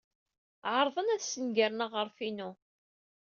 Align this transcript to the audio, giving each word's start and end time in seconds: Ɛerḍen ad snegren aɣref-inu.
Ɛerḍen 0.75 1.07
ad 1.15 1.21
snegren 1.23 1.83
aɣref-inu. 1.85 2.49